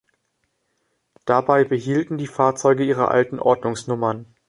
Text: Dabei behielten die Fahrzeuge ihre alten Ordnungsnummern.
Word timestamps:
Dabei 1.25 1.63
behielten 1.63 2.17
die 2.17 2.25
Fahrzeuge 2.25 2.83
ihre 2.83 3.09
alten 3.09 3.37
Ordnungsnummern. 3.37 4.25